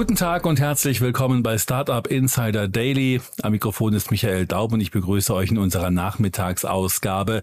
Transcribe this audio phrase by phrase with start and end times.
[0.00, 3.20] Guten Tag und herzlich willkommen bei Startup Insider Daily.
[3.42, 7.42] Am Mikrofon ist Michael Daub und ich begrüße euch in unserer Nachmittagsausgabe.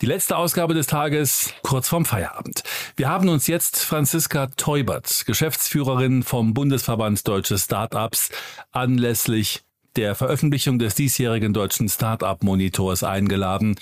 [0.00, 2.62] Die letzte Ausgabe des Tages kurz vorm Feierabend.
[2.96, 8.30] Wir haben uns jetzt Franziska Teubert, Geschäftsführerin vom Bundesverband Deutsche Startups,
[8.72, 9.60] anlässlich
[9.98, 13.74] der Veröffentlichung des diesjährigen deutschen Startup-Monitors eingeladen.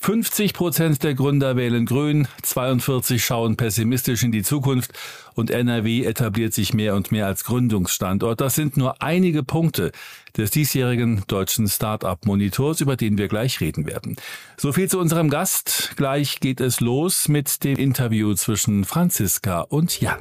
[0.00, 4.92] 50 Prozent der Gründer wählen grün, 42 schauen pessimistisch in die Zukunft
[5.34, 8.40] und NRW etabliert sich mehr und mehr als Gründungsstandort.
[8.40, 9.92] Das sind nur einige Punkte
[10.36, 14.16] des diesjährigen deutschen Startup-Monitors, über den wir gleich reden werden.
[14.56, 15.92] So viel zu unserem Gast.
[15.96, 20.18] Gleich geht es los mit dem Interview zwischen Franziska und Jan.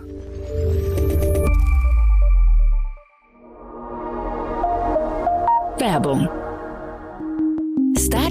[5.80, 6.28] Werbung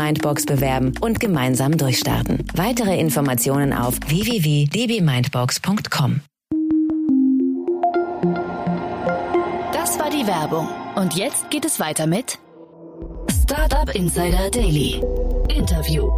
[0.00, 2.46] Mindbox bewerben und gemeinsam durchstarten.
[2.54, 6.20] Weitere Informationen auf www.dbmindbox.com.
[9.72, 10.68] Das war die Werbung.
[10.94, 12.38] Und jetzt geht es weiter mit
[13.42, 15.02] Startup Insider Daily.
[15.48, 16.10] Interview.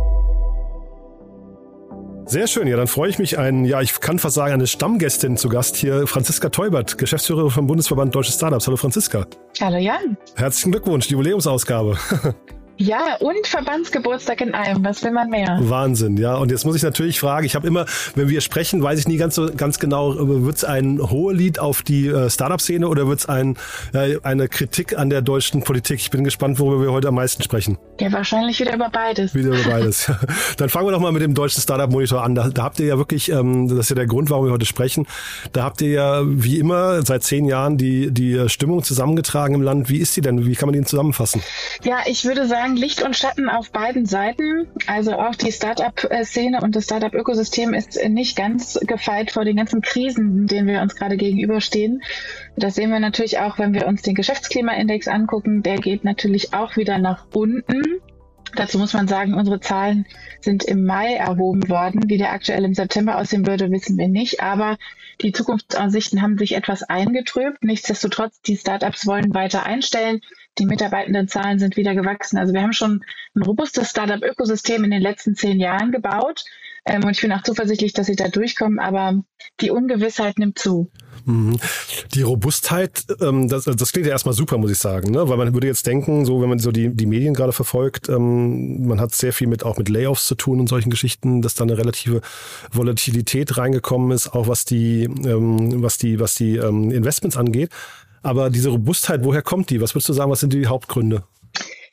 [2.26, 5.36] Sehr schön, ja, dann freue ich mich, ein, ja, ich kann fast sagen, eine Stammgästin
[5.36, 8.68] zu Gast hier, Franziska Teubert, Geschäftsführerin vom Bundesverband Deutsche Startups.
[8.68, 9.26] Hallo Franziska.
[9.60, 10.16] Hallo Jan.
[10.36, 11.98] Herzlichen Glückwunsch, Jubiläumsausgabe.
[12.82, 14.84] Ja, und Verbandsgeburtstag in einem.
[14.84, 15.56] Was will man mehr?
[15.60, 16.34] Wahnsinn, ja.
[16.34, 17.86] Und jetzt muss ich natürlich fragen, ich habe immer,
[18.16, 21.82] wenn wir sprechen, weiß ich nie ganz so ganz genau, wird es ein Hohelied auf
[21.82, 23.56] die äh, Startup-Szene oder wird es ein,
[23.94, 26.00] äh, eine Kritik an der deutschen Politik?
[26.00, 27.78] Ich bin gespannt, worüber wir heute am meisten sprechen.
[28.00, 29.32] Ja, wahrscheinlich wieder über beides.
[29.32, 30.10] Wieder über beides.
[30.56, 32.34] Dann fangen wir doch mal mit dem deutschen Startup-Monitor an.
[32.34, 34.66] Da, da, habt ihr ja wirklich, ähm, das ist ja der Grund, warum wir heute
[34.66, 35.06] sprechen,
[35.52, 39.88] da habt ihr ja wie immer seit zehn Jahren die, die Stimmung zusammengetragen im Land.
[39.88, 40.46] Wie ist die denn?
[40.46, 41.42] Wie kann man die zusammenfassen?
[41.84, 44.68] Ja, ich würde sagen, sagen, Licht und Schatten auf beiden Seiten.
[44.86, 50.46] Also auch die Startup-Szene und das Startup-Ökosystem ist nicht ganz gefeit vor den ganzen Krisen,
[50.46, 52.02] denen wir uns gerade gegenüberstehen.
[52.56, 55.62] Das sehen wir natürlich auch, wenn wir uns den Geschäftsklimaindex angucken.
[55.62, 57.82] Der geht natürlich auch wieder nach unten.
[58.54, 60.04] Dazu muss man sagen, unsere Zahlen
[60.40, 62.02] sind im Mai erhoben worden.
[62.08, 64.42] Wie der aktuell im September aussehen würde, wissen wir nicht.
[64.42, 64.76] Aber
[65.22, 67.64] die Zukunftsaussichten haben sich etwas eingetrübt.
[67.64, 70.20] Nichtsdestotrotz, die Startups wollen weiter einstellen.
[70.58, 72.36] Die Mitarbeitendenzahlen sind wieder gewachsen.
[72.36, 73.04] Also wir haben schon
[73.34, 76.44] ein robustes Startup-Ökosystem in den letzten zehn Jahren gebaut.
[76.84, 78.78] Ähm, und ich bin auch zuversichtlich, dass sie da durchkommen.
[78.78, 79.22] Aber
[79.60, 80.90] die Ungewissheit nimmt zu.
[81.24, 81.58] Mhm.
[82.14, 85.28] Die Robustheit, ähm, das, das klingt ja erstmal super, muss ich sagen, ne?
[85.28, 88.86] weil man würde jetzt denken, so wenn man so die, die Medien gerade verfolgt, ähm,
[88.86, 91.64] man hat sehr viel mit auch mit Layoffs zu tun und solchen Geschichten, dass da
[91.64, 92.20] eine relative
[92.72, 97.70] Volatilität reingekommen ist, auch was die, ähm, was die, was die ähm, Investments angeht.
[98.22, 99.80] Aber diese Robustheit, woher kommt die?
[99.80, 101.24] Was würdest du sagen, was sind die Hauptgründe?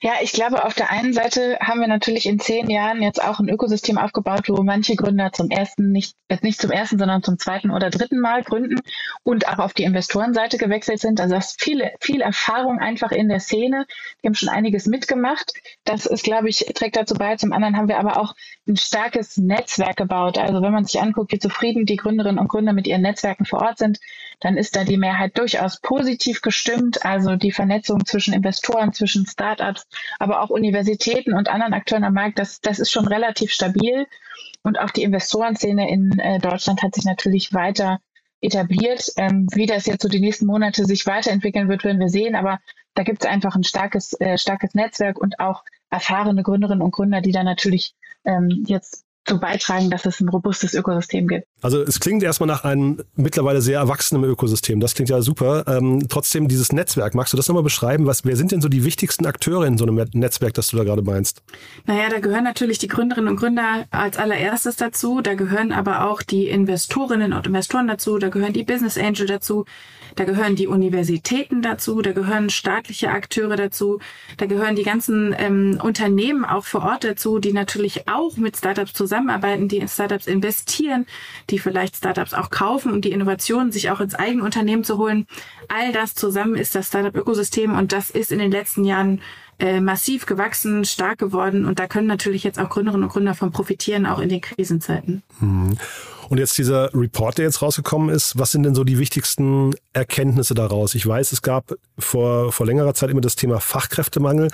[0.01, 3.41] Ja, ich glaube, auf der einen Seite haben wir natürlich in zehn Jahren jetzt auch
[3.41, 7.37] ein Ökosystem aufgebaut, wo manche Gründer zum ersten, nicht, jetzt nicht zum ersten, sondern zum
[7.37, 8.79] zweiten oder dritten Mal gründen
[9.23, 11.19] und auch auf die Investorenseite gewechselt sind.
[11.19, 13.85] Also das ist viele, viel Erfahrung einfach in der Szene.
[14.21, 15.51] Wir haben schon einiges mitgemacht.
[15.83, 17.35] Das ist, glaube ich, trägt dazu bei.
[17.35, 18.35] Zum anderen haben wir aber auch
[18.69, 20.37] ein starkes Netzwerk gebaut.
[20.37, 23.61] Also wenn man sich anguckt, wie zufrieden die Gründerinnen und Gründer mit ihren Netzwerken vor
[23.61, 23.99] Ort sind,
[24.39, 27.05] dann ist da die Mehrheit durchaus positiv gestimmt.
[27.05, 29.87] Also die Vernetzung zwischen Investoren, zwischen Startups,
[30.19, 34.05] aber auch Universitäten und anderen Akteuren am Markt, das, das ist schon relativ stabil.
[34.63, 37.99] Und auch die Investorenszene in äh, Deutschland hat sich natürlich weiter
[38.41, 39.11] etabliert.
[39.17, 42.35] Ähm, wie das jetzt so die nächsten Monate sich weiterentwickeln wird, werden wir sehen.
[42.35, 42.59] Aber
[42.93, 47.21] da gibt es einfach ein starkes, äh, starkes Netzwerk und auch erfahrene Gründerinnen und Gründer,
[47.21, 47.95] die da natürlich
[48.25, 51.45] ähm, jetzt zu beitragen, dass es ein robustes Ökosystem gibt.
[51.61, 54.79] Also es klingt erstmal nach einem mittlerweile sehr erwachsenen Ökosystem.
[54.79, 55.65] Das klingt ja super.
[55.67, 58.07] Ähm, trotzdem dieses Netzwerk, magst du das nochmal beschreiben?
[58.07, 60.83] Was, wer sind denn so die wichtigsten Akteure in so einem Netzwerk, das du da
[60.83, 61.43] gerade meinst?
[61.85, 65.21] Naja, da gehören natürlich die Gründerinnen und Gründer als allererstes dazu.
[65.21, 68.17] Da gehören aber auch die Investorinnen und Investoren dazu.
[68.17, 69.65] Da gehören die Business Angel dazu.
[70.19, 73.99] Da gehören die Universitäten dazu, da gehören staatliche Akteure dazu,
[74.35, 78.91] da gehören die ganzen ähm, Unternehmen auch vor Ort dazu, die natürlich auch mit Startups
[78.91, 81.05] zusammenarbeiten, die in Startups investieren,
[81.49, 85.25] die vielleicht Startups auch kaufen und die Innovationen sich auch ins eigene Unternehmen zu holen.
[85.69, 89.21] All das zusammen ist das Startup-Ökosystem und das ist in den letzten Jahren
[89.59, 93.51] äh, massiv gewachsen, stark geworden und da können natürlich jetzt auch Gründerinnen und Gründer von
[93.51, 95.21] profitieren, auch in den Krisenzeiten.
[95.39, 95.77] Mhm.
[96.29, 100.53] Und jetzt dieser Report, der jetzt rausgekommen ist, was sind denn so die wichtigsten Erkenntnisse
[100.53, 100.93] daraus?
[100.95, 104.49] Ich weiß, es gab vor, vor längerer Zeit immer das Thema Fachkräftemangel.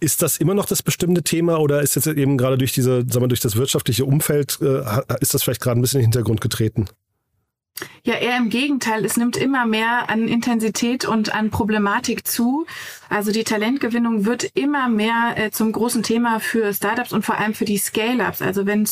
[0.00, 3.20] Ist das immer noch das bestimmte Thema oder ist jetzt eben gerade durch diese, sagen
[3.22, 4.82] wir, durch das wirtschaftliche Umfeld, äh,
[5.20, 6.86] ist das vielleicht gerade ein bisschen in den Hintergrund getreten?
[8.04, 9.04] Ja, eher im Gegenteil.
[9.04, 12.66] Es nimmt immer mehr an Intensität und an Problematik zu.
[13.08, 17.54] Also die Talentgewinnung wird immer mehr äh, zum großen Thema für Startups und vor allem
[17.54, 18.42] für die Scale-ups.
[18.42, 18.88] Also wenn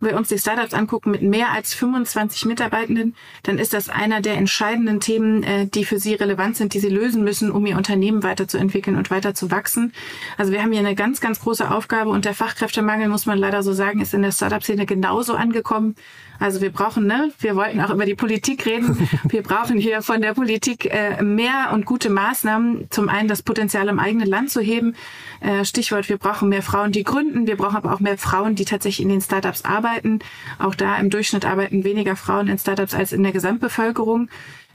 [0.00, 4.34] wir uns die Startups angucken mit mehr als 25 Mitarbeitenden, dann ist das einer der
[4.34, 8.22] entscheidenden Themen, äh, die für sie relevant sind, die sie lösen müssen, um ihr Unternehmen
[8.22, 9.92] weiterzuentwickeln und weiter zu wachsen.
[10.36, 13.62] Also wir haben hier eine ganz, ganz große Aufgabe und der Fachkräftemangel, muss man leider
[13.62, 15.96] so sagen, ist in der Startup-Szene genauso angekommen.
[16.38, 19.08] Also wir brauchen, ne, wir wollten auch über die Politik reden.
[19.28, 22.88] Wir brauchen hier von der Politik äh, mehr und gute Maßnahmen.
[22.90, 24.94] Zum einen das Potenzial im eigenen Land zu heben.
[25.40, 27.46] Äh, Stichwort, wir brauchen mehr Frauen, die gründen.
[27.46, 30.20] Wir brauchen aber auch mehr Frauen, die tatsächlich in den Startups arbeiten.
[30.58, 34.28] Auch da im Durchschnitt arbeiten weniger Frauen in Startups als in der Gesamtbevölkerung.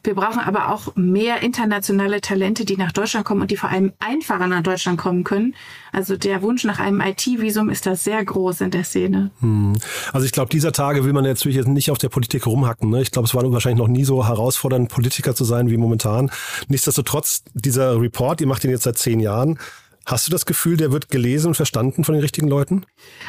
[0.03, 3.93] Wir brauchen aber auch mehr internationale Talente, die nach Deutschland kommen und die vor allem
[3.99, 5.55] einfacher nach Deutschland kommen können.
[5.91, 9.29] Also der Wunsch nach einem IT-Visum ist da sehr groß in der Szene.
[9.41, 9.73] Hm.
[10.11, 12.89] Also ich glaube, dieser Tage will man jetzt natürlich nicht auf der Politik rumhacken.
[12.89, 13.01] Ne?
[13.01, 16.31] Ich glaube, es war wahrscheinlich noch nie so herausfordernd, Politiker zu sein wie momentan.
[16.67, 19.59] Nichtsdestotrotz, dieser Report, ihr macht ihn jetzt seit zehn Jahren,
[20.05, 22.85] Hast du das Gefühl, der wird gelesen und verstanden von den richtigen Leuten?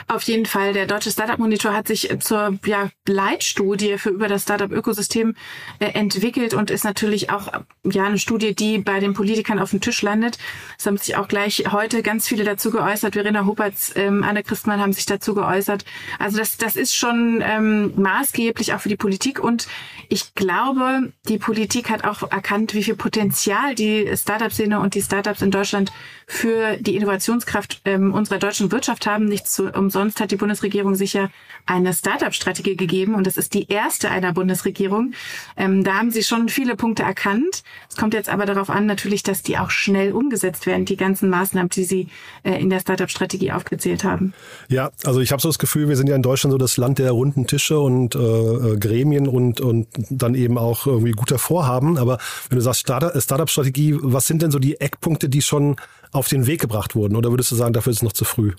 [0.08, 0.72] Auf jeden Fall.
[0.72, 5.34] Der Deutsche Startup Monitor hat sich zur ja, Leitstudie für über das Startup-Ökosystem
[5.80, 7.52] äh, entwickelt und ist natürlich auch
[7.84, 10.38] ja eine Studie, die bei den Politikern auf dem Tisch landet.
[10.78, 13.14] Es haben sich auch gleich heute ganz viele dazu geäußert.
[13.14, 15.84] Verena Huppertz, ähm, Anne Christmann haben sich dazu geäußert.
[16.18, 19.68] Also das, das ist schon ähm, maßgeblich auch für die Politik und
[20.08, 25.42] ich glaube, die Politik hat auch erkannt, wie viel Potenzial die Startup-Szene und die Startups
[25.42, 25.92] in Deutschland
[26.26, 29.26] für die Innovationskraft ähm, unserer deutschen Wirtschaft haben.
[29.26, 31.30] Nicht zu, umsonst hat die Bundesregierung sicher
[31.66, 35.12] eine Startup-Strategie gegeben und das ist die erste einer Bundesregierung.
[35.56, 37.62] Ähm, da haben sie schon viele Punkte erkannt.
[37.88, 41.30] Es kommt jetzt aber darauf an, natürlich, dass die auch schnell umgesetzt werden, die ganzen
[41.30, 42.08] Maßnahmen, die sie
[42.42, 44.34] äh, in der Startup-Strategie aufgezählt haben.
[44.68, 46.98] Ja, also ich habe so das Gefühl, wir sind ja in Deutschland so das Land
[46.98, 51.98] der runden Tische und äh, äh Gremien und, und dann eben auch irgendwie guter Vorhaben.
[51.98, 52.18] Aber
[52.48, 55.76] wenn du sagst Startup-Strategie, was sind denn so die Eckpunkte, die schon
[56.12, 57.16] auf den Weg gebracht wurden?
[57.16, 58.52] Oder würdest du sagen, dafür ist es noch zu früh?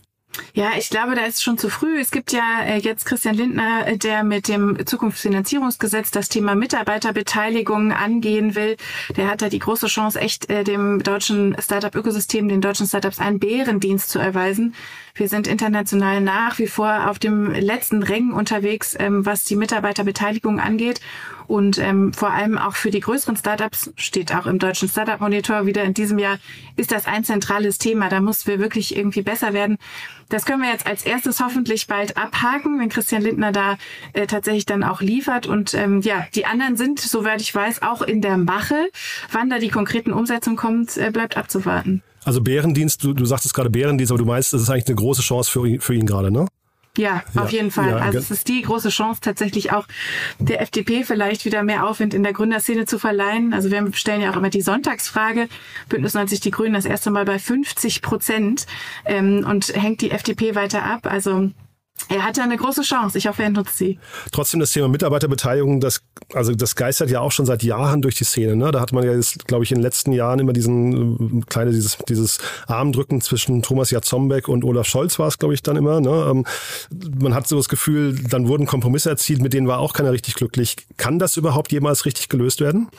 [0.53, 1.99] Ja, ich glaube, da ist schon zu früh.
[1.99, 7.91] Es gibt ja äh, jetzt Christian Lindner, äh, der mit dem Zukunftsfinanzierungsgesetz das Thema Mitarbeiterbeteiligung
[7.91, 8.77] angehen will.
[9.15, 13.39] Der hat da die große Chance, echt äh, dem deutschen Startup-Ökosystem, den deutschen Startups einen
[13.39, 14.75] Bärendienst zu erweisen.
[15.15, 20.59] Wir sind international nach wie vor auf dem letzten Rängen unterwegs, ähm, was die Mitarbeiterbeteiligung
[20.59, 21.01] angeht.
[21.45, 25.65] Und ähm, vor allem auch für die größeren Startups, steht auch im deutschen Startup Monitor
[25.67, 26.39] wieder in diesem Jahr,
[26.77, 28.09] ist das ein zentrales Thema.
[28.09, 29.77] Da muss wir wirklich irgendwie besser werden.
[30.29, 33.77] Das können wir jetzt als erstes hoffentlich bald abhaken, wenn Christian Lindner da
[34.13, 35.47] äh, tatsächlich dann auch liefert.
[35.47, 38.89] Und ähm, ja, die anderen sind, soweit ich weiß, auch in der Mache.
[39.31, 42.01] Wann da die konkreten Umsetzungen kommt, äh, bleibt abzuwarten.
[42.25, 45.21] Also Bärendienst, du, du sagtest gerade Bärendienst, aber du meinst, das ist eigentlich eine große
[45.21, 46.47] Chance für, für ihn gerade, ne?
[46.95, 47.89] Ja, ja, auf jeden Fall.
[47.89, 49.87] Ja, also es ist die große Chance, tatsächlich auch
[50.37, 53.51] der FDP vielleicht wieder mehr Aufwind in der Gründerszene zu verleihen.
[53.51, 55.49] Also wir stellen ja auch immer die Sonntagsfrage.
[55.89, 58.67] Bündnis 90 Die Grünen das erste Mal bei 50 Prozent
[59.05, 61.07] ähm, und hängt die FDP weiter ab.
[61.07, 61.49] Also
[62.09, 63.17] er hat ja eine große Chance.
[63.17, 63.99] Ich hoffe, er nutzt sie.
[64.31, 66.01] Trotzdem das Thema Mitarbeiterbeteiligung, das,
[66.33, 68.55] also das geistert ja auch schon seit Jahren durch die Szene.
[68.55, 68.71] Ne?
[68.71, 71.71] Da hat man ja jetzt, glaube ich, in den letzten Jahren immer diesen äh, kleine,
[71.71, 76.01] dieses, dieses Armdrücken zwischen Thomas Jatzombeck und Olaf Scholz war es, glaube ich, dann immer.
[76.01, 76.27] Ne?
[76.29, 76.45] Ähm,
[77.19, 80.35] man hat so das Gefühl, dann wurden Kompromisse erzielt, mit denen war auch keiner richtig
[80.35, 80.75] glücklich.
[80.97, 82.89] Kann das überhaupt jemals richtig gelöst werden?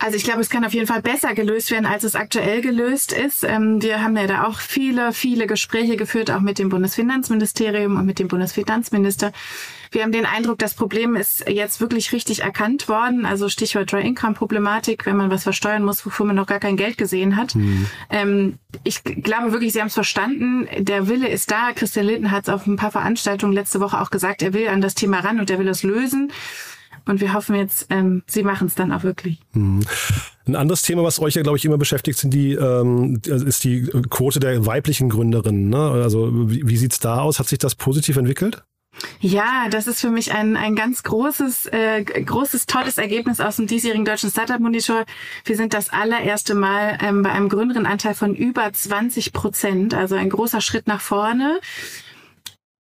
[0.00, 3.12] Also ich glaube, es kann auf jeden Fall besser gelöst werden, als es aktuell gelöst
[3.12, 3.44] ist.
[3.44, 8.06] Ähm, wir haben ja da auch viele, viele Gespräche geführt, auch mit dem Bundesfinanzministerium und
[8.06, 9.32] mit dem Bundesfinanzminister.
[9.92, 13.26] Wir haben den Eindruck, das Problem ist jetzt wirklich richtig erkannt worden.
[13.26, 16.76] Also Stichwort Dry Income Problematik, wenn man was versteuern muss, wofür man noch gar kein
[16.76, 17.54] Geld gesehen hat.
[17.54, 17.86] Mhm.
[18.08, 20.66] Ähm, ich glaube wirklich, Sie haben es verstanden.
[20.78, 21.72] Der Wille ist da.
[21.74, 24.80] Christian Litten hat es auf ein paar Veranstaltungen letzte Woche auch gesagt, er will an
[24.80, 26.32] das Thema ran und er will es lösen.
[27.10, 29.40] Und wir hoffen jetzt, ähm, sie machen es dann auch wirklich.
[29.52, 29.80] Mhm.
[30.46, 33.82] Ein anderes Thema, was euch ja, glaube ich, immer beschäftigt, sind die, ähm, ist die
[34.10, 35.68] Quote der weiblichen Gründerinnen.
[35.68, 35.90] Ne?
[35.90, 37.40] Also wie, wie sieht's da aus?
[37.40, 38.62] Hat sich das positiv entwickelt?
[39.18, 43.66] Ja, das ist für mich ein, ein ganz großes, äh, großes, tolles Ergebnis aus dem
[43.66, 45.04] diesjährigen Deutschen Startup Monitor.
[45.44, 50.30] Wir sind das allererste Mal ähm, bei einem Gründerinnenanteil von über 20 Prozent, also ein
[50.30, 51.58] großer Schritt nach vorne.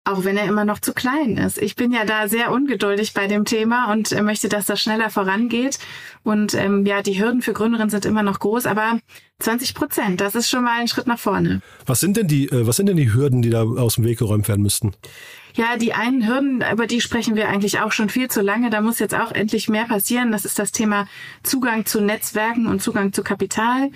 [0.06, 1.58] Auch wenn er immer noch zu klein ist.
[1.58, 5.10] Ich bin ja da sehr ungeduldig bei dem Thema und äh, möchte, dass das schneller
[5.10, 5.80] vorangeht.
[6.24, 9.00] Und ähm, ja, die Hürden für Gründerinnen sind immer noch groß, aber
[9.40, 11.62] 20 Prozent, das ist schon mal ein Schritt nach vorne.
[11.86, 14.20] Was sind denn die, äh, was sind denn die Hürden, die da aus dem Weg
[14.20, 14.94] geräumt werden müssten?
[15.56, 18.70] Ja, die einen Hürden, über die sprechen wir eigentlich auch schon viel zu lange.
[18.70, 20.34] Da muss jetzt auch endlich mehr passieren.
[20.34, 21.08] Das ist das Thema
[21.44, 23.90] Zugang zu Netzwerken und Zugang zu Kapital.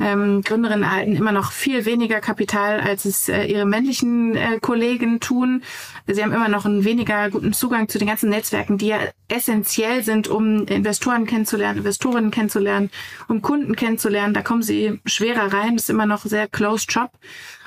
[0.00, 5.20] Ähm, Gründerinnen erhalten immer noch viel weniger Kapital, als es äh, ihre männlichen äh, Kollegen
[5.20, 5.62] tun.
[6.08, 10.02] Sie haben immer noch einen weniger guten Zugang zu den ganzen Netzwerken, die ja essentiell
[10.02, 12.90] sind, um Investoren kennenzulernen, Investorinnen kennenzulernen,
[13.28, 14.34] um Kunden kennenzulernen.
[14.34, 15.76] Da kommen sie schwerer rein.
[15.76, 17.12] Das ist immer noch sehr closed Job.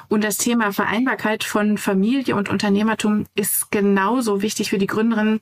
[0.10, 5.42] Und das Thema Vereinbarkeit von Familie und Unternehmertum ist genauso wichtig für die Gründerinnen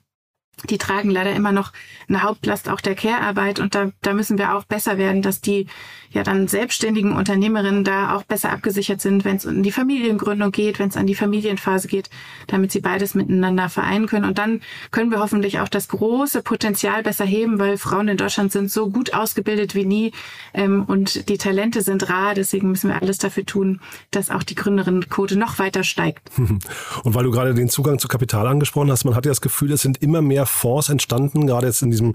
[0.64, 1.72] die tragen leider immer noch
[2.08, 5.66] eine Hauptlast auch der Care-Arbeit und da, da müssen wir auch besser werden, dass die
[6.10, 10.78] ja dann selbstständigen Unternehmerinnen da auch besser abgesichert sind, wenn es um die Familiengründung geht,
[10.78, 12.08] wenn es an die Familienphase geht,
[12.46, 14.24] damit sie beides miteinander vereinen können.
[14.24, 18.50] Und dann können wir hoffentlich auch das große Potenzial besser heben, weil Frauen in Deutschland
[18.50, 20.12] sind so gut ausgebildet wie nie
[20.54, 22.34] ähm, und die Talente sind rar.
[22.34, 26.30] Deswegen müssen wir alles dafür tun, dass auch die Gründerinnenquote noch weiter steigt.
[26.38, 29.72] Und weil du gerade den Zugang zu Kapital angesprochen hast, man hat ja das Gefühl,
[29.72, 32.14] es sind immer mehr Fonds entstanden, gerade jetzt in diesem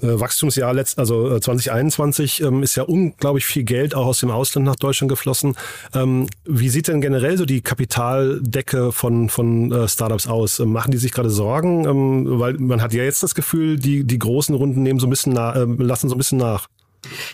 [0.00, 4.30] äh, Wachstumsjahr, letzt, also äh, 2021, ähm, ist ja unglaublich viel Geld auch aus dem
[4.30, 5.56] Ausland nach Deutschland geflossen.
[5.94, 10.60] Ähm, wie sieht denn generell so die Kapitaldecke von, von äh, Startups aus?
[10.60, 11.84] Ähm, machen die sich gerade Sorgen?
[11.84, 15.10] Ähm, weil man hat ja jetzt das Gefühl, die, die großen Runden nehmen so ein
[15.10, 16.68] bisschen äh, lassen so ein bisschen nach.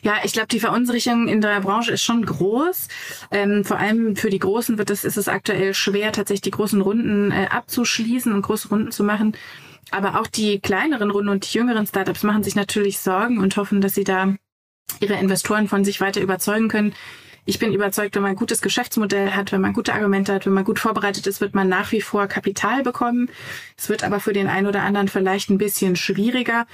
[0.02, 2.88] Ja, ich glaube, die Verunsicherung in der Branche ist schon groß.
[3.30, 6.80] Ähm, vor allem für die Großen wird es, ist es aktuell schwer, tatsächlich die großen
[6.80, 9.36] Runden äh, abzuschließen und große Runden zu machen.
[9.90, 13.80] Aber auch die kleineren Runden und die jüngeren Startups machen sich natürlich Sorgen und hoffen,
[13.80, 14.34] dass sie da
[15.00, 16.94] ihre Investoren von sich weiter überzeugen können.
[17.46, 20.52] Ich bin überzeugt, wenn man ein gutes Geschäftsmodell hat, wenn man gute Argumente hat, wenn
[20.52, 23.30] man gut vorbereitet ist, wird man nach wie vor Kapital bekommen.
[23.76, 26.66] Es wird aber für den einen oder anderen vielleicht ein bisschen schwieriger.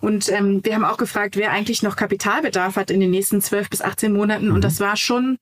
[0.00, 3.68] Und ähm, wir haben auch gefragt, wer eigentlich noch Kapitalbedarf hat in den nächsten zwölf
[3.70, 4.48] bis 18 Monaten.
[4.48, 4.54] Mhm.
[4.54, 5.36] Und das war schon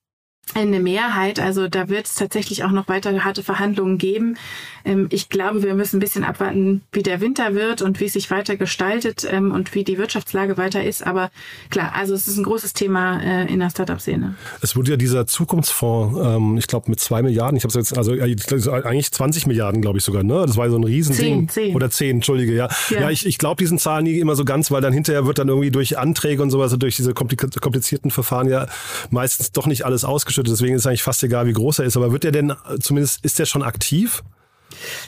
[0.55, 1.39] eine Mehrheit.
[1.39, 4.37] Also da wird es tatsächlich auch noch weitere harte Verhandlungen geben.
[4.85, 8.13] Ähm, ich glaube, wir müssen ein bisschen abwarten, wie der Winter wird und wie es
[8.13, 11.05] sich weiter gestaltet ähm, und wie die Wirtschaftslage weiter ist.
[11.05, 11.29] Aber
[11.69, 14.35] klar, also es ist ein großes Thema äh, in der Startup-Szene.
[14.61, 17.97] Es wurde ja dieser Zukunftsfonds, ähm, ich glaube mit zwei Milliarden, ich habe es jetzt,
[17.97, 20.43] also eigentlich 20 Milliarden, glaube ich sogar, ne?
[20.45, 21.47] Das war so ein Riesending.
[21.47, 21.75] Zehn, zehn.
[21.75, 22.69] Oder zehn, entschuldige, ja.
[22.89, 25.37] Ja, ja ich, ich glaube diesen Zahlen nie immer so ganz, weil dann hinterher wird
[25.39, 28.67] dann irgendwie durch Anträge und sowas, durch diese komplizierten Verfahren ja
[29.09, 30.38] meistens doch nicht alles ausgeschüttet.
[30.47, 31.97] Deswegen ist es eigentlich fast egal, wie groß er ist.
[31.97, 34.23] Aber wird der denn, zumindest, ist der schon aktiv?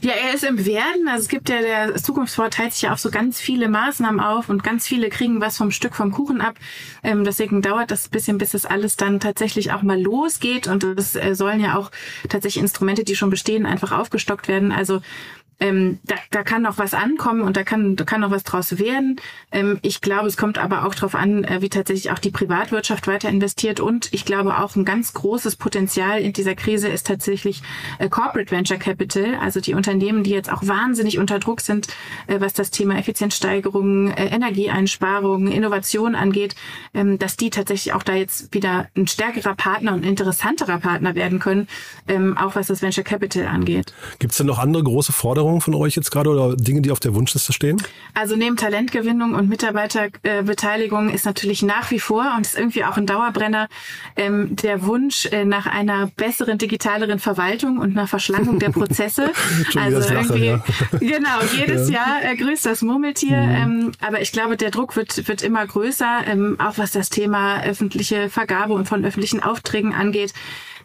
[0.01, 1.07] Ja, er ist im Werden.
[1.07, 4.49] Also es gibt ja, der Zukunftsfonds teilt sich ja auf so ganz viele Maßnahmen auf
[4.49, 6.55] und ganz viele kriegen was vom Stück vom Kuchen ab.
[7.03, 10.67] Ähm, deswegen dauert das ein bisschen, bis das alles dann tatsächlich auch mal losgeht.
[10.67, 11.91] Und es äh, sollen ja auch
[12.29, 14.71] tatsächlich Instrumente, die schon bestehen, einfach aufgestockt werden.
[14.71, 15.01] Also
[15.61, 18.79] ähm, da, da kann noch was ankommen und da kann, da kann noch was draus
[18.79, 19.17] werden.
[19.51, 23.05] Ähm, ich glaube, es kommt aber auch darauf an, äh, wie tatsächlich auch die Privatwirtschaft
[23.07, 23.79] weiter investiert.
[23.79, 27.61] Und ich glaube auch ein ganz großes Potenzial in dieser Krise ist tatsächlich
[27.99, 31.87] äh, Corporate Venture Capital, also die Unternehmen, die jetzt auch wahnsinnig unter Druck sind,
[32.25, 36.55] äh, was das Thema Effizienzsteigerung, äh, Energieeinsparung, Innovation angeht,
[36.95, 41.37] ähm, dass die tatsächlich auch da jetzt wieder ein stärkerer Partner und interessanterer Partner werden
[41.37, 41.67] können,
[42.07, 43.93] ähm, auch was das Venture Capital angeht.
[44.17, 45.50] Gibt es denn noch andere große Forderungen?
[45.51, 47.81] Forderungen von euch jetzt gerade oder Dinge, die auf der Wunschliste stehen?
[48.13, 53.05] Also neben Talentgewinnung und Mitarbeiterbeteiligung ist natürlich nach wie vor und ist irgendwie auch ein
[53.05, 53.67] Dauerbrenner
[54.15, 59.31] ähm, der Wunsch äh, nach einer besseren, digitaleren Verwaltung und nach Verschlankung der Prozesse.
[59.75, 60.63] also irgendwie, ja.
[60.99, 61.95] genau, jedes ja.
[61.95, 63.37] Jahr äh, grüßt das Murmeltier.
[63.37, 63.55] Mhm.
[63.55, 67.63] Ähm, aber ich glaube, der Druck wird, wird immer größer, ähm, auch was das Thema
[67.63, 70.33] öffentliche Vergabe und von öffentlichen Aufträgen angeht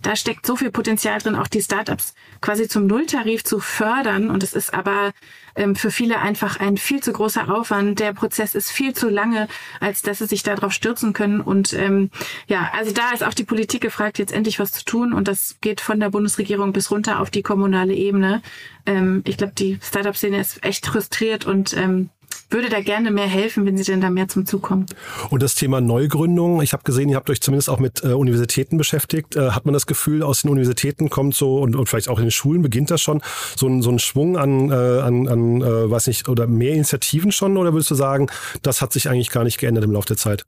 [0.03, 4.31] da steckt so viel Potenzial drin, auch die Startups quasi zum Nulltarif zu fördern.
[4.31, 5.13] Und es ist aber
[5.55, 7.99] ähm, für viele einfach ein viel zu großer Aufwand.
[7.99, 9.49] Der Prozess ist viel zu lange,
[9.81, 11.41] als dass sie sich darauf stürzen können.
[11.41, 12.11] Und ähm,
[12.47, 15.13] ja, also da ist auch die Politik gefragt, jetzt endlich was zu tun.
[15.13, 18.43] Und das geht von der Bundesregierung bis runter auf die kommunale Ebene.
[18.85, 22.11] Ähm, ich glaube, die Startup-Szene ist echt frustriert und ähm,
[22.51, 24.87] würde da gerne mehr helfen, wenn Sie denn da mehr zum Zug kommen.
[25.31, 28.79] Und das Thema Neugründung, ich habe gesehen, ihr habt euch zumindest auch mit äh, Universitäten
[28.79, 29.37] beschäftigt.
[29.37, 32.27] Äh, hat man das Gefühl, aus den Universitäten kommt so und, und vielleicht auch in
[32.27, 33.21] den Schulen beginnt das schon,
[33.57, 37.33] so ein, so ein Schwung an, äh, an, an äh, weiß nicht, oder mehr Initiativen
[37.33, 37.57] schon?
[37.57, 38.29] Oder würdest du sagen,
[38.63, 40.45] das hat sich eigentlich gar nicht geändert im Laufe der Zeit?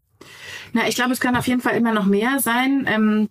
[0.73, 2.87] Na, ich glaube, es kann auf jeden Fall immer noch mehr sein.
[2.89, 3.29] Ähm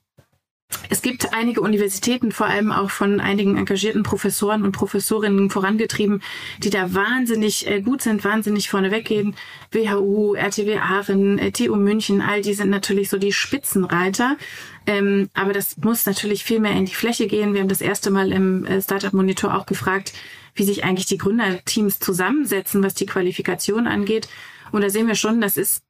[0.90, 6.22] Es gibt einige Universitäten, vor allem auch von einigen engagierten Professoren und Professorinnen vorangetrieben,
[6.60, 9.36] die da wahnsinnig äh, gut sind, wahnsinnig vorne weggehen.
[9.72, 14.38] WHU, RTW Aachen, äh, TU München, all die sind natürlich so die Spitzenreiter.
[14.86, 17.54] Ähm, aber das muss natürlich viel mehr in die Fläche gehen.
[17.54, 20.14] Wir haben das erste Mal im äh, Startup Monitor auch gefragt,
[20.56, 24.28] wie sich eigentlich die Gründerteams zusammensetzen, was die Qualifikation angeht.
[24.72, 25.84] Und da sehen wir schon, das ist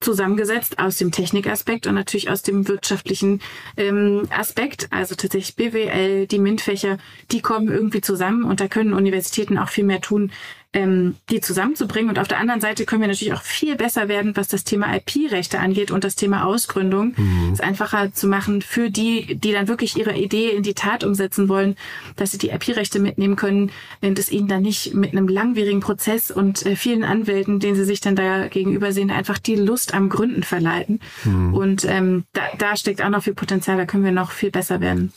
[0.00, 3.40] zusammengesetzt aus dem Technikaspekt und natürlich aus dem wirtschaftlichen
[3.76, 4.88] ähm, Aspekt.
[4.90, 6.98] Also tatsächlich BWL, die MINT-Fächer,
[7.30, 10.30] die kommen irgendwie zusammen und da können Universitäten auch viel mehr tun,
[10.74, 12.10] ähm, die zusammenzubringen.
[12.10, 14.94] Und auf der anderen Seite können wir natürlich auch viel besser werden, was das Thema
[14.94, 17.14] IP-Rechte angeht und das Thema Ausgründung.
[17.16, 17.52] Mhm.
[17.54, 21.48] Es einfacher zu machen für die, die dann wirklich ihre Idee in die Tat umsetzen
[21.48, 21.74] wollen,
[22.16, 23.70] dass sie die IP-Rechte mitnehmen können
[24.02, 27.84] und es ihnen dann nicht mit einem langwierigen Prozess und äh, vielen Anwälten, denen sie
[27.84, 31.00] sich dann da gegenüber sehen, einfach die Lust am Gründen verleiten.
[31.24, 31.54] Mhm.
[31.54, 34.82] Und ähm, da, da steckt auch noch viel Potenzial, da können wir noch viel besser
[34.82, 35.14] werden.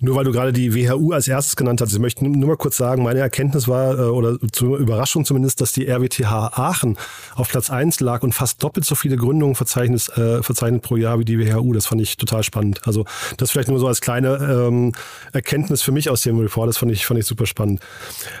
[0.00, 2.78] Nur weil du gerade die WHU als erstes genannt hast, ich möchte nur mal kurz
[2.78, 6.96] sagen, meine Erkenntnis war, äh, oder zu über Überraschung zumindest, dass die RWTH Aachen
[7.34, 11.18] auf Platz 1 lag und fast doppelt so viele Gründungen verzeichnet, äh, verzeichnet pro Jahr
[11.18, 11.72] wie die WHU.
[11.72, 12.80] Das fand ich total spannend.
[12.86, 13.04] Also
[13.36, 14.92] das vielleicht nur so als kleine ähm,
[15.32, 16.68] Erkenntnis für mich aus dem Report.
[16.68, 17.80] Das fand ich, fand ich super spannend.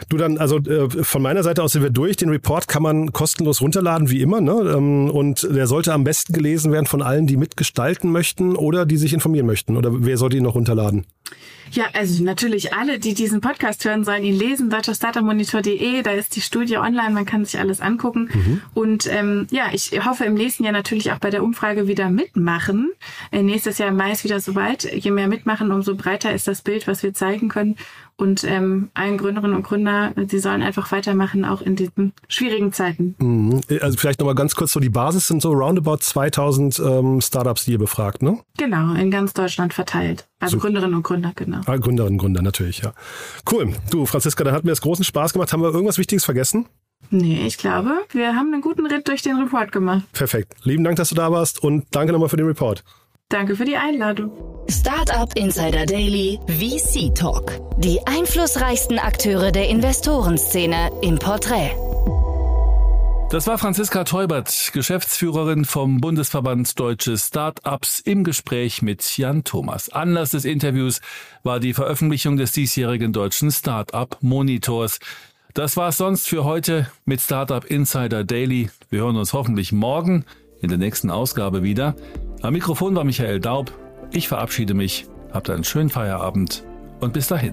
[0.08, 2.16] Du dann, also äh, von meiner Seite aus sind wir durch.
[2.16, 4.40] Den Report kann man kostenlos runterladen, wie immer.
[4.40, 4.74] Ne?
[4.76, 8.96] Ähm, und der sollte am besten gelesen werden von allen, die mitgestalten möchten oder die
[8.96, 9.76] sich informieren möchten.
[9.76, 11.04] Oder wer sollte ihn noch runterladen?
[11.70, 14.70] Ja, also natürlich alle, die diesen Podcast hören, sollen ihn lesen.
[14.70, 18.30] deutscherstartermonitor.de, da ist die Studie online, man kann sich alles angucken.
[18.32, 18.62] Mhm.
[18.74, 22.90] Und ähm, ja, ich hoffe im nächsten Jahr natürlich auch bei der Umfrage wieder mitmachen.
[23.30, 24.84] Äh, nächstes Jahr im Mai ist wieder soweit.
[24.84, 27.76] Je mehr mitmachen, umso breiter ist das Bild, was wir zeigen können.
[28.16, 33.16] Und ähm, allen Gründerinnen und Gründer, sie sollen einfach weitermachen, auch in diesen schwierigen Zeiten.
[33.18, 33.60] Mhm.
[33.80, 37.72] Also vielleicht nochmal ganz kurz so, die Basis sind so roundabout 2000 ähm, Startups, die
[37.72, 38.38] ihr befragt, ne?
[38.56, 40.28] Genau, in ganz Deutschland verteilt.
[40.38, 40.60] Also so.
[40.60, 41.60] Gründerinnen und Gründer, genau.
[41.66, 42.92] Ah, Gründerinnen und Gründer, natürlich, ja.
[43.50, 43.74] Cool.
[43.90, 45.52] Du, Franziska, dann hat mir das großen Spaß gemacht.
[45.52, 46.66] Haben wir irgendwas Wichtiges vergessen?
[47.10, 50.04] Nee, ich glaube, wir haben einen guten Ritt durch den Report gemacht.
[50.12, 50.54] Perfekt.
[50.62, 52.84] Lieben Dank, dass du da warst und danke nochmal für den Report.
[53.28, 54.53] Danke für die Einladung.
[54.68, 57.60] Startup Insider Daily VC Talk.
[57.78, 61.72] Die einflussreichsten Akteure der Investorenszene im Porträt.
[63.30, 69.90] Das war Franziska Teubert, Geschäftsführerin vom Bundesverband Deutsche Startups im Gespräch mit Jan Thomas.
[69.90, 71.00] Anlass des Interviews
[71.42, 74.98] war die Veröffentlichung des diesjährigen deutschen Startup Monitors.
[75.52, 78.70] Das war es sonst für heute mit Startup Insider Daily.
[78.88, 80.24] Wir hören uns hoffentlich morgen
[80.62, 81.94] in der nächsten Ausgabe wieder.
[82.40, 83.72] Am Mikrofon war Michael Daub.
[84.14, 85.06] Ich verabschiede mich.
[85.32, 86.62] Habt einen schönen Feierabend
[87.00, 87.52] und bis dahin.